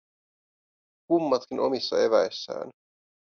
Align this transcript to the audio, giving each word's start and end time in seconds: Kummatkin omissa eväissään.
Kummatkin 1.07 1.59
omissa 1.59 1.95
eväissään. 2.05 2.69